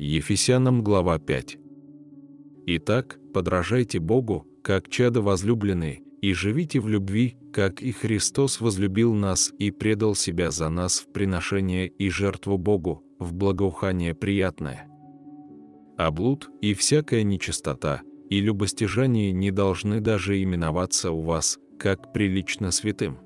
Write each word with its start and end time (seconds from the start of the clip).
Ефесянам 0.00 0.84
глава 0.84 1.18
5. 1.18 1.58
Итак, 2.66 3.18
подражайте 3.34 3.98
Богу, 3.98 4.46
как 4.62 4.88
чада 4.88 5.20
возлюбленные, 5.22 6.02
и 6.22 6.34
живите 6.34 6.78
в 6.78 6.86
любви, 6.86 7.36
как 7.52 7.82
и 7.82 7.90
Христос 7.90 8.60
возлюбил 8.60 9.12
нас 9.12 9.52
и 9.58 9.72
предал 9.72 10.14
себя 10.14 10.52
за 10.52 10.68
нас 10.68 11.00
в 11.00 11.12
приношение 11.12 11.88
и 11.88 12.10
жертву 12.10 12.58
Богу, 12.58 13.02
в 13.18 13.34
благоухание 13.34 14.14
приятное. 14.14 14.86
А 15.96 16.12
блуд 16.12 16.48
и 16.60 16.74
всякая 16.74 17.24
нечистота 17.24 18.02
и 18.30 18.38
любостяжание 18.38 19.32
не 19.32 19.50
должны 19.50 20.00
даже 20.00 20.40
именоваться 20.40 21.10
у 21.10 21.22
вас, 21.22 21.58
как 21.76 22.12
прилично 22.12 22.70
святым. 22.70 23.18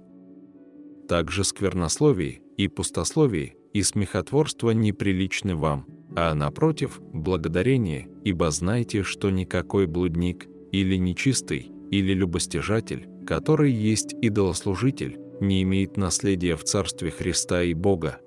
Также 1.07 1.45
сквернословие 1.45 2.41
и 2.57 2.69
пустословие 2.69 3.57
и 3.75 3.83
смехотворство 3.83 4.71
неприличны 4.71 5.55
вам, 5.55 5.85
а 6.15 6.35
напротив, 6.35 7.01
благодарение, 7.13 8.09
ибо 8.25 8.51
знайте, 8.51 9.03
что 9.03 9.31
никакой 9.31 9.87
блудник 9.87 10.47
или 10.71 10.97
нечистый, 10.97 11.71
или 11.91 12.13
любостяжатель, 12.13 13.09
который 13.27 13.73
есть 13.73 14.15
идолослужитель, 14.21 15.19
не 15.41 15.63
имеет 15.63 15.97
наследия 15.97 16.57
в 16.57 16.65
Царстве 16.65 17.11
Христа 17.11 17.63
и 17.63 17.75
Бога. 17.75 18.21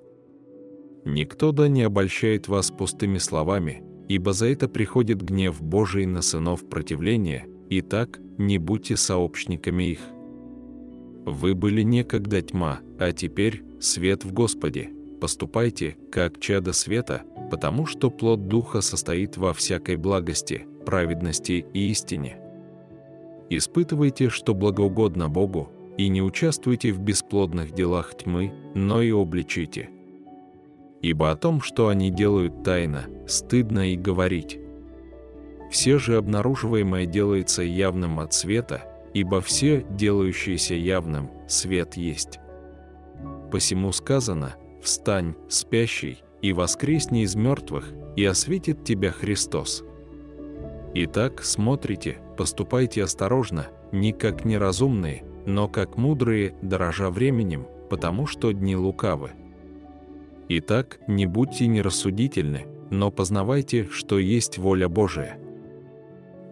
Никто 1.04 1.52
да 1.52 1.68
не 1.68 1.82
обольщает 1.82 2.48
вас 2.48 2.70
пустыми 2.70 3.18
словами, 3.18 3.82
ибо 4.08 4.32
за 4.32 4.46
это 4.46 4.68
приходит 4.68 5.22
гнев 5.22 5.62
Божий 5.62 6.06
на 6.06 6.22
сынов 6.22 6.68
противления, 6.68 7.46
и 7.70 7.80
так 7.80 8.18
не 8.38 8.58
будьте 8.58 8.96
сообщниками 8.96 9.84
их. 9.84 10.00
Вы 11.24 11.54
были 11.54 11.82
некогда 11.82 12.40
тьма, 12.42 12.80
а 12.98 13.12
теперь 13.12 13.62
свет 13.80 14.24
в 14.24 14.32
Господе. 14.32 14.90
Поступайте, 15.20 15.96
как 16.12 16.38
чадо 16.38 16.72
света, 16.72 17.22
потому 17.50 17.86
что 17.86 18.10
плод 18.10 18.48
Духа 18.48 18.80
состоит 18.80 19.36
во 19.36 19.52
всякой 19.52 19.96
благости, 19.96 20.66
праведности 20.84 21.64
и 21.72 21.90
истине. 21.90 22.38
Испытывайте, 23.48 24.28
что 24.28 24.54
благоугодно 24.54 25.28
Богу, 25.28 25.70
и 25.96 26.08
не 26.08 26.20
участвуйте 26.20 26.92
в 26.92 27.00
бесплодных 27.00 27.72
делах 27.72 28.14
тьмы, 28.16 28.52
но 28.74 29.00
и 29.00 29.10
обличите. 29.10 29.88
Ибо 31.00 31.30
о 31.30 31.36
том, 31.36 31.60
что 31.60 31.88
они 31.88 32.10
делают 32.10 32.62
тайно, 32.64 33.04
стыдно 33.26 33.92
и 33.92 33.96
говорить. 33.96 34.58
Все 35.70 35.98
же 35.98 36.16
обнаруживаемое 36.16 37.06
делается 37.06 37.62
явным 37.62 38.20
от 38.20 38.34
света, 38.34 38.82
ибо 39.14 39.40
все, 39.40 39.86
делающиеся 39.90 40.74
явным, 40.74 41.30
свет 41.48 41.96
есть. 41.96 42.40
Посему 43.50 43.92
сказано 43.92 44.56
«Встань, 44.82 45.34
спящий, 45.48 46.18
и 46.46 46.52
воскресни 46.52 47.22
из 47.22 47.34
мертвых, 47.34 47.92
и 48.14 48.24
осветит 48.24 48.84
тебя 48.84 49.10
Христос». 49.10 49.84
Итак, 50.94 51.42
смотрите, 51.42 52.18
поступайте 52.38 53.02
осторожно, 53.02 53.66
не 53.92 54.12
как 54.12 54.44
неразумные, 54.44 55.24
но 55.44 55.68
как 55.68 55.96
мудрые, 55.96 56.54
дорожа 56.62 57.10
временем, 57.10 57.66
потому 57.90 58.26
что 58.26 58.52
дни 58.52 58.76
лукавы. 58.76 59.32
Итак, 60.48 61.00
не 61.06 61.26
будьте 61.26 61.66
нерассудительны, 61.66 62.66
но 62.90 63.10
познавайте, 63.10 63.88
что 63.90 64.18
есть 64.18 64.58
воля 64.58 64.88
Божия. 64.88 65.38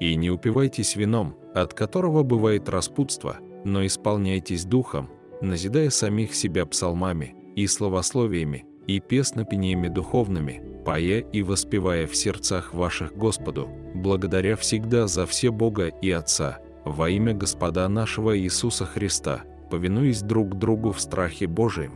И 0.00 0.16
не 0.16 0.30
упивайтесь 0.30 0.96
вином, 0.96 1.36
от 1.54 1.72
которого 1.72 2.22
бывает 2.24 2.68
распутство, 2.68 3.36
но 3.64 3.86
исполняйтесь 3.86 4.64
духом, 4.64 5.08
назидая 5.40 5.90
самих 5.90 6.34
себя 6.34 6.66
псалмами 6.66 7.34
и 7.54 7.66
словословиями, 7.66 8.66
и 8.86 9.00
песнопениями 9.00 9.88
духовными, 9.88 10.62
поя 10.84 11.20
и 11.20 11.42
воспевая 11.42 12.06
в 12.06 12.14
сердцах 12.14 12.74
ваших 12.74 13.16
Господу, 13.16 13.68
благодаря 13.94 14.56
всегда 14.56 15.06
за 15.06 15.26
все 15.26 15.50
Бога 15.50 15.86
и 15.88 16.10
Отца, 16.10 16.58
во 16.84 17.08
имя 17.08 17.34
Господа 17.34 17.88
нашего 17.88 18.38
Иисуса 18.38 18.84
Христа, 18.84 19.44
повинуясь 19.70 20.22
друг 20.22 20.58
другу 20.58 20.92
в 20.92 21.00
страхе 21.00 21.46
Божием. 21.46 21.92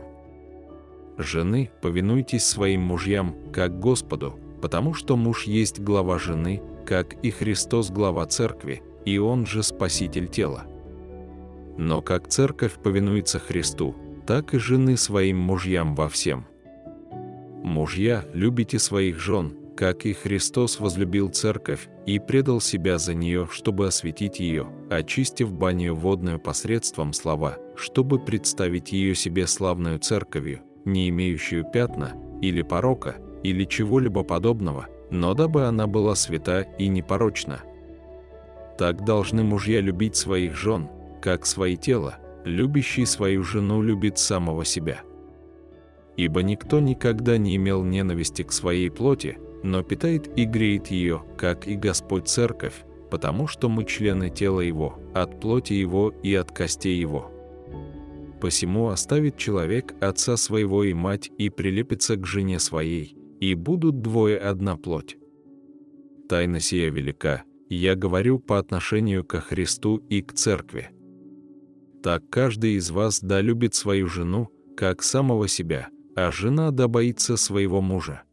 Жены, 1.17 1.69
повинуйтесь 1.81 2.45
своим 2.45 2.81
мужьям, 2.81 3.35
как 3.53 3.79
Господу, 3.79 4.39
потому 4.61 4.93
что 4.93 5.15
муж 5.15 5.45
есть 5.45 5.79
глава 5.79 6.17
жены, 6.17 6.61
как 6.85 7.13
и 7.23 7.29
Христос 7.29 7.91
глава 7.91 8.25
церкви, 8.25 8.81
и 9.05 9.17
он 9.17 9.45
же 9.45 9.63
спаситель 9.63 10.27
тела. 10.27 10.65
Но 11.77 12.01
как 12.01 12.27
церковь 12.27 12.73
повинуется 12.73 13.39
Христу, 13.39 13.95
так 14.25 14.53
и 14.53 14.59
жены 14.59 14.97
своим 14.97 15.37
мужьям 15.37 15.95
во 15.95 16.09
всем. 16.09 16.45
Мужья, 17.63 18.23
любите 18.33 18.79
своих 18.79 19.19
жен, 19.19 19.53
как 19.75 20.05
и 20.05 20.13
Христос 20.13 20.79
возлюбил 20.79 21.29
церковь 21.29 21.87
и 22.05 22.19
предал 22.19 22.61
себя 22.61 22.97
за 22.97 23.13
нее, 23.13 23.47
чтобы 23.51 23.87
осветить 23.87 24.39
ее, 24.39 24.67
очистив 24.89 25.53
баню 25.53 25.93
водную 25.93 26.39
посредством 26.39 27.13
слова, 27.13 27.57
чтобы 27.75 28.19
представить 28.19 28.91
ее 28.91 29.15
себе 29.15 29.47
славную 29.47 29.99
церковью, 29.99 30.61
не 30.85 31.09
имеющую 31.09 31.63
пятна, 31.63 32.13
или 32.41 32.61
порока, 32.61 33.15
или 33.43 33.65
чего-либо 33.65 34.23
подобного, 34.23 34.87
но 35.11 35.33
дабы 35.33 35.65
она 35.65 35.87
была 35.87 36.15
свята 36.15 36.61
и 36.61 36.87
непорочна. 36.87 37.61
Так 38.77 39.03
должны 39.03 39.43
мужья 39.43 39.81
любить 39.81 40.15
своих 40.15 40.55
жен, 40.55 40.89
как 41.21 41.45
свои 41.45 41.75
тела, 41.75 42.17
любящий 42.45 43.05
свою 43.05 43.43
жену 43.43 43.81
любит 43.81 44.17
самого 44.17 44.63
себя. 44.63 45.01
Ибо 46.19 46.43
никто 46.43 46.81
никогда 46.81 47.37
не 47.37 47.55
имел 47.55 47.81
ненависти 47.81 48.41
к 48.41 48.51
своей 48.51 48.89
плоти, 48.89 49.37
но 49.63 49.83
питает 49.83 50.29
и 50.37 50.43
греет 50.43 50.87
ее, 50.87 51.23
как 51.37 51.65
и 51.65 51.75
Господь 51.75 52.27
Церковь, 52.27 52.83
потому 53.09 53.47
что 53.47 53.69
мы 53.69 53.85
члены 53.85 54.29
тела 54.29 54.59
Его, 54.59 54.99
от 55.13 55.39
плоти 55.39 55.71
Его 55.71 56.09
и 56.09 56.35
от 56.35 56.51
костей 56.51 56.99
Его. 56.99 57.31
Посему 58.41 58.89
оставит 58.89 59.37
человек 59.37 59.93
отца 60.01 60.35
своего 60.35 60.83
и 60.83 60.93
мать 60.93 61.31
и 61.37 61.49
прилепится 61.49 62.17
к 62.17 62.27
жене 62.27 62.59
своей, 62.59 63.15
и 63.39 63.53
будут 63.53 64.01
двое 64.01 64.37
одна 64.37 64.75
плоть. 64.75 65.15
Тайна 66.27 66.59
сия 66.59 66.91
велика, 66.91 67.43
я 67.69 67.95
говорю 67.95 68.39
по 68.39 68.59
отношению 68.59 69.23
ко 69.23 69.39
Христу 69.39 70.03
и 70.09 70.21
к 70.21 70.33
Церкви. 70.33 70.89
Так 72.03 72.29
каждый 72.29 72.73
из 72.73 72.91
вас 72.91 73.21
да 73.21 73.39
любит 73.39 73.73
свою 73.73 74.07
жену, 74.07 74.49
как 74.75 75.01
самого 75.01 75.47
себя, 75.47 75.87
а 76.27 76.31
жена 76.31 76.71
да 76.71 76.87
боится 76.87 77.37
своего 77.37 77.81
мужа. 77.81 78.23